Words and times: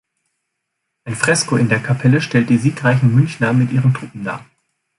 Ein 1.03 1.15
Fresko 1.15 1.57
in 1.57 1.69
der 1.69 1.79
Kapelle 1.79 2.21
stellt 2.21 2.49
die 2.49 2.57
siegreichen 2.57 3.13
Münchner 3.13 3.53
mit 3.53 3.71
ihren 3.71 3.93
Truppen 3.93 4.23
dar. 4.23 4.43